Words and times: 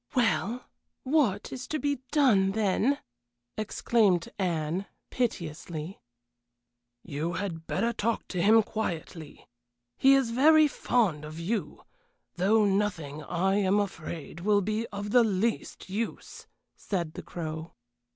"Well, 0.15 0.65
what 1.03 1.53
is 1.53 1.67
to 1.67 1.77
be 1.77 1.99
done, 2.11 2.53
then?" 2.53 2.97
exclaimed 3.55 4.29
Anne, 4.39 4.87
piteously. 5.11 6.01
"You 7.03 7.33
had 7.33 7.67
better 7.67 7.93
talk 7.93 8.27
to 8.29 8.41
him 8.41 8.63
quietly. 8.63 9.47
He 9.99 10.15
is 10.15 10.31
very 10.31 10.67
fond 10.67 11.23
of 11.23 11.37
you. 11.39 11.83
Though 12.33 12.65
nothing, 12.65 13.21
I 13.23 13.57
am 13.57 13.79
afraid, 13.79 14.39
will 14.39 14.61
be 14.61 14.87
of 14.87 15.11
the 15.11 15.23
least 15.23 15.87
use," 15.87 16.47
said 16.75 17.13
the 17.13 17.21
Crow. 17.21 17.75